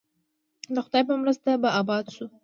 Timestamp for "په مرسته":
1.09-1.49